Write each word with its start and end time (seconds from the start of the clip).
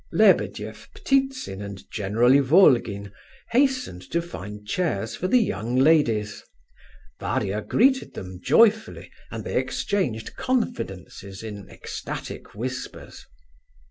Lebedeff, 0.11 0.89
Ptitsin, 0.95 1.61
and 1.61 1.83
General 1.91 2.31
Ivolgin 2.33 3.11
hastened 3.51 4.01
to 4.09 4.19
find 4.19 4.65
chairs 4.67 5.15
for 5.15 5.27
the 5.27 5.37
young 5.37 5.75
ladies. 5.75 6.43
Varia 7.19 7.61
greeted 7.61 8.15
them 8.15 8.41
joyfully, 8.41 9.11
and 9.29 9.43
they 9.43 9.57
exchanged 9.57 10.35
confidences 10.35 11.43
in 11.43 11.69
ecstatic 11.69 12.55
whispers. 12.55 13.27